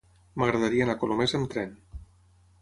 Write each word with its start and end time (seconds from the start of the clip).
M'agradaria 0.43 0.85
anar 0.87 0.95
a 0.97 0.99
Colomers 1.03 1.37
amb 1.41 1.53
tren. 1.53 1.77